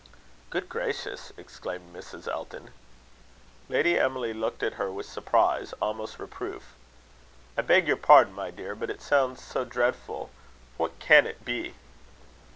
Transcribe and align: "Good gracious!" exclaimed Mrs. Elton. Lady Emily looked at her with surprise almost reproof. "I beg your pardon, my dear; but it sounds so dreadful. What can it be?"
"Good 0.49 0.67
gracious!" 0.67 1.31
exclaimed 1.37 1.93
Mrs. 1.95 2.27
Elton. 2.27 2.71
Lady 3.69 3.99
Emily 3.99 4.33
looked 4.33 4.63
at 4.63 4.73
her 4.81 4.91
with 4.91 5.05
surprise 5.05 5.75
almost 5.79 6.17
reproof. 6.17 6.73
"I 7.55 7.61
beg 7.61 7.87
your 7.87 7.97
pardon, 7.97 8.33
my 8.33 8.49
dear; 8.49 8.73
but 8.73 8.89
it 8.89 9.03
sounds 9.03 9.43
so 9.43 9.63
dreadful. 9.63 10.31
What 10.77 10.97
can 10.97 11.27
it 11.27 11.45
be?" 11.45 11.75